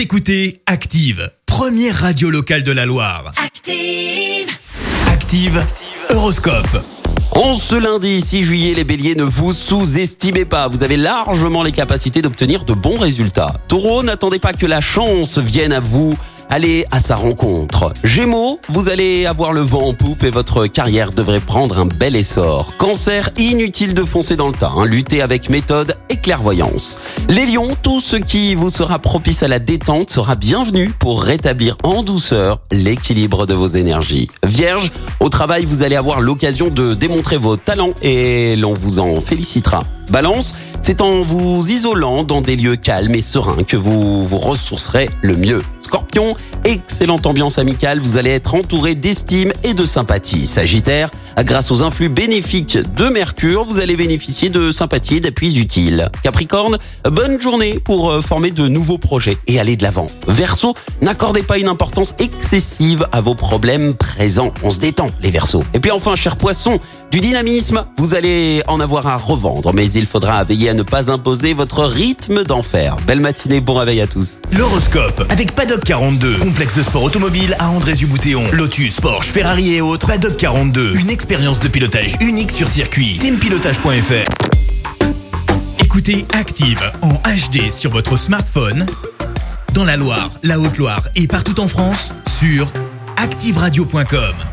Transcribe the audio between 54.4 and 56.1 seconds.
de sympathie et d'appuis utiles.